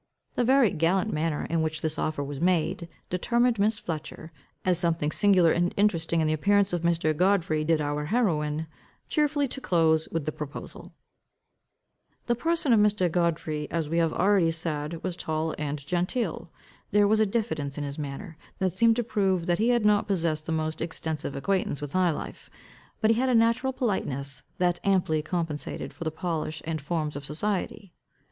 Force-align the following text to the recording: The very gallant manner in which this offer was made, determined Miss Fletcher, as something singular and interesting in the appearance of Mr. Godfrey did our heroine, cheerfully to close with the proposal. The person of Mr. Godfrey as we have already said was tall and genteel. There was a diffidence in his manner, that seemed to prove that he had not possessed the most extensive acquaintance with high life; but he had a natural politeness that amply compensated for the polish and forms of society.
The 0.33 0.43
very 0.43 0.71
gallant 0.71 1.13
manner 1.13 1.45
in 1.47 1.61
which 1.61 1.81
this 1.83 1.99
offer 1.99 2.23
was 2.23 2.41
made, 2.41 2.89
determined 3.11 3.59
Miss 3.59 3.77
Fletcher, 3.77 4.31
as 4.65 4.79
something 4.79 5.11
singular 5.11 5.51
and 5.51 5.71
interesting 5.77 6.21
in 6.21 6.25
the 6.25 6.33
appearance 6.33 6.73
of 6.73 6.81
Mr. 6.81 7.15
Godfrey 7.15 7.63
did 7.63 7.79
our 7.79 8.05
heroine, 8.05 8.65
cheerfully 9.09 9.47
to 9.49 9.61
close 9.61 10.09
with 10.09 10.25
the 10.25 10.31
proposal. 10.31 10.91
The 12.25 12.33
person 12.33 12.73
of 12.73 12.79
Mr. 12.79 13.11
Godfrey 13.11 13.67
as 13.69 13.91
we 13.91 13.99
have 13.99 14.11
already 14.11 14.49
said 14.49 15.03
was 15.03 15.15
tall 15.15 15.53
and 15.59 15.77
genteel. 15.77 16.49
There 16.89 17.07
was 17.07 17.19
a 17.19 17.27
diffidence 17.27 17.77
in 17.77 17.83
his 17.83 17.99
manner, 17.99 18.37
that 18.57 18.73
seemed 18.73 18.95
to 18.95 19.03
prove 19.03 19.45
that 19.45 19.59
he 19.59 19.69
had 19.69 19.85
not 19.85 20.07
possessed 20.07 20.47
the 20.47 20.51
most 20.51 20.81
extensive 20.81 21.35
acquaintance 21.35 21.79
with 21.79 21.93
high 21.93 22.09
life; 22.09 22.49
but 23.01 23.11
he 23.11 23.19
had 23.19 23.29
a 23.29 23.35
natural 23.35 23.71
politeness 23.71 24.41
that 24.57 24.79
amply 24.83 25.21
compensated 25.21 25.93
for 25.93 26.05
the 26.05 26.09
polish 26.09 26.59
and 26.65 26.81
forms 26.81 27.15
of 27.15 27.23
society. 27.23 27.93